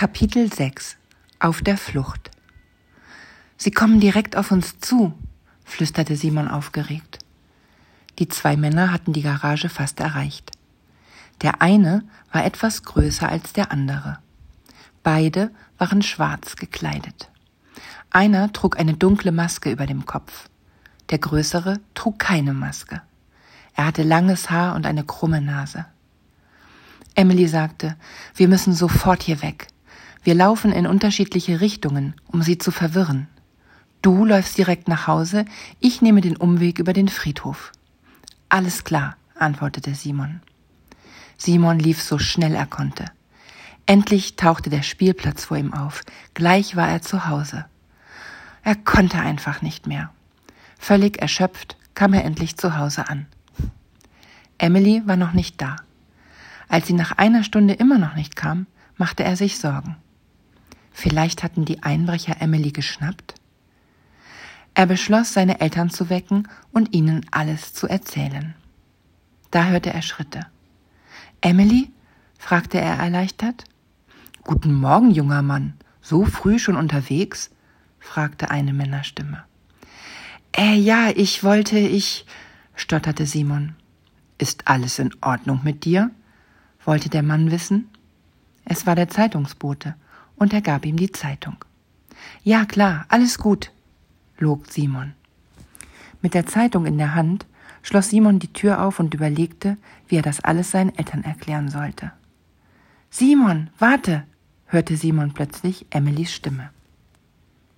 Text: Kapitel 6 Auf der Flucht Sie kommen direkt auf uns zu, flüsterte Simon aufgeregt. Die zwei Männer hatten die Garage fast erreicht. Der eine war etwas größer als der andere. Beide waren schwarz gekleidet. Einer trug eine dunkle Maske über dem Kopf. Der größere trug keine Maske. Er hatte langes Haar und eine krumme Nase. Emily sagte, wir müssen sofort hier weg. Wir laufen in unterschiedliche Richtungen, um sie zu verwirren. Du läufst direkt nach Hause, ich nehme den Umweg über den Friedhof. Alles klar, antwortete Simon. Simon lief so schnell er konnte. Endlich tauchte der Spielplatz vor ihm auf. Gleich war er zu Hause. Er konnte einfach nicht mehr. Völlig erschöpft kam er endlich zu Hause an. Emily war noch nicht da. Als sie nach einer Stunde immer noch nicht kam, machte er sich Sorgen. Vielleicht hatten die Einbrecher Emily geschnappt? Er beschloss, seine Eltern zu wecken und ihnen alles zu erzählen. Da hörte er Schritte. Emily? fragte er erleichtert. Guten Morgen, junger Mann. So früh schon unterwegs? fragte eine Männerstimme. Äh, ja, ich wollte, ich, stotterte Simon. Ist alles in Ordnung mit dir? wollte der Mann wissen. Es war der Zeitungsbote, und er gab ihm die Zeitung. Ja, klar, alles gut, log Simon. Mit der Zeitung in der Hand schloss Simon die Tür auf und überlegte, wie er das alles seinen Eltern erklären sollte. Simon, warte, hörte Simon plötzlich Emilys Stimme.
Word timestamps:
Kapitel 0.00 0.50
6 0.50 0.96
Auf 1.40 1.60
der 1.60 1.76
Flucht 1.76 2.30
Sie 3.58 3.70
kommen 3.70 4.00
direkt 4.00 4.34
auf 4.34 4.50
uns 4.50 4.78
zu, 4.78 5.12
flüsterte 5.66 6.16
Simon 6.16 6.48
aufgeregt. 6.48 7.18
Die 8.18 8.26
zwei 8.26 8.56
Männer 8.56 8.94
hatten 8.94 9.12
die 9.12 9.20
Garage 9.20 9.68
fast 9.68 10.00
erreicht. 10.00 10.52
Der 11.42 11.60
eine 11.60 12.02
war 12.32 12.46
etwas 12.46 12.82
größer 12.84 13.28
als 13.28 13.52
der 13.52 13.72
andere. 13.72 14.20
Beide 15.02 15.50
waren 15.76 16.00
schwarz 16.00 16.56
gekleidet. 16.56 17.28
Einer 18.08 18.54
trug 18.54 18.78
eine 18.80 18.94
dunkle 18.94 19.32
Maske 19.32 19.70
über 19.70 19.84
dem 19.84 20.06
Kopf. 20.06 20.48
Der 21.10 21.18
größere 21.18 21.78
trug 21.92 22.18
keine 22.18 22.54
Maske. 22.54 23.02
Er 23.74 23.84
hatte 23.84 24.02
langes 24.02 24.48
Haar 24.48 24.76
und 24.76 24.86
eine 24.86 25.04
krumme 25.04 25.42
Nase. 25.42 25.84
Emily 27.16 27.46
sagte, 27.48 27.96
wir 28.34 28.48
müssen 28.48 28.72
sofort 28.72 29.22
hier 29.22 29.42
weg. 29.42 29.66
Wir 30.22 30.34
laufen 30.34 30.72
in 30.72 30.86
unterschiedliche 30.86 31.60
Richtungen, 31.60 32.14
um 32.26 32.42
sie 32.42 32.58
zu 32.58 32.70
verwirren. 32.70 33.28
Du 34.02 34.24
läufst 34.24 34.58
direkt 34.58 34.88
nach 34.88 35.06
Hause, 35.06 35.44
ich 35.78 36.02
nehme 36.02 36.20
den 36.20 36.36
Umweg 36.36 36.78
über 36.78 36.92
den 36.92 37.08
Friedhof. 37.08 37.72
Alles 38.48 38.84
klar, 38.84 39.16
antwortete 39.34 39.94
Simon. 39.94 40.40
Simon 41.36 41.78
lief 41.78 42.02
so 42.02 42.18
schnell 42.18 42.54
er 42.54 42.66
konnte. 42.66 43.06
Endlich 43.86 44.36
tauchte 44.36 44.68
der 44.70 44.82
Spielplatz 44.82 45.46
vor 45.46 45.56
ihm 45.56 45.72
auf. 45.72 46.02
Gleich 46.34 46.76
war 46.76 46.88
er 46.88 47.02
zu 47.02 47.26
Hause. 47.26 47.64
Er 48.62 48.76
konnte 48.76 49.18
einfach 49.18 49.62
nicht 49.62 49.86
mehr. 49.86 50.10
Völlig 50.78 51.20
erschöpft 51.20 51.76
kam 51.94 52.12
er 52.12 52.24
endlich 52.24 52.56
zu 52.56 52.76
Hause 52.76 53.08
an. 53.08 53.26
Emily 54.58 55.02
war 55.06 55.16
noch 55.16 55.32
nicht 55.32 55.60
da. 55.60 55.76
Als 56.68 56.86
sie 56.86 56.92
nach 56.92 57.12
einer 57.12 57.42
Stunde 57.42 57.74
immer 57.74 57.98
noch 57.98 58.14
nicht 58.14 58.36
kam, 58.36 58.66
machte 58.96 59.24
er 59.24 59.36
sich 59.36 59.58
Sorgen. 59.58 59.96
Vielleicht 61.00 61.42
hatten 61.42 61.64
die 61.64 61.82
Einbrecher 61.82 62.42
Emily 62.42 62.72
geschnappt? 62.72 63.32
Er 64.74 64.84
beschloss, 64.84 65.32
seine 65.32 65.62
Eltern 65.62 65.88
zu 65.88 66.10
wecken 66.10 66.46
und 66.72 66.94
ihnen 66.94 67.24
alles 67.30 67.72
zu 67.72 67.86
erzählen. 67.86 68.54
Da 69.50 69.64
hörte 69.64 69.94
er 69.94 70.02
Schritte. 70.02 70.46
Emily? 71.40 71.90
fragte 72.38 72.78
er 72.78 72.98
erleichtert. 72.98 73.64
Guten 74.44 74.74
Morgen, 74.74 75.10
junger 75.10 75.40
Mann. 75.40 75.72
So 76.02 76.26
früh 76.26 76.58
schon 76.58 76.76
unterwegs? 76.76 77.50
fragte 77.98 78.50
eine 78.50 78.74
Männerstimme. 78.74 79.44
Äh, 80.52 80.74
ja, 80.74 81.08
ich 81.16 81.42
wollte, 81.42 81.78
ich, 81.78 82.26
stotterte 82.74 83.24
Simon. 83.24 83.74
Ist 84.36 84.68
alles 84.68 84.98
in 84.98 85.14
Ordnung 85.22 85.60
mit 85.64 85.86
dir? 85.86 86.10
wollte 86.84 87.08
der 87.08 87.22
Mann 87.22 87.50
wissen. 87.50 87.88
Es 88.66 88.84
war 88.84 88.96
der 88.96 89.08
Zeitungsbote, 89.08 89.94
und 90.40 90.52
er 90.52 90.62
gab 90.62 90.84
ihm 90.84 90.96
die 90.96 91.12
Zeitung. 91.12 91.64
Ja, 92.42 92.64
klar, 92.64 93.04
alles 93.08 93.38
gut, 93.38 93.70
log 94.38 94.66
Simon. 94.66 95.12
Mit 96.22 96.34
der 96.34 96.46
Zeitung 96.46 96.86
in 96.86 96.98
der 96.98 97.14
Hand 97.14 97.46
schloss 97.82 98.08
Simon 98.08 98.38
die 98.38 98.52
Tür 98.52 98.82
auf 98.82 98.98
und 98.98 99.14
überlegte, 99.14 99.76
wie 100.08 100.16
er 100.16 100.22
das 100.22 100.40
alles 100.40 100.70
seinen 100.70 100.96
Eltern 100.96 101.22
erklären 101.22 101.68
sollte. 101.68 102.12
Simon, 103.10 103.70
warte, 103.78 104.24
hörte 104.66 104.96
Simon 104.96 105.32
plötzlich 105.32 105.86
Emilys 105.90 106.32
Stimme. 106.32 106.70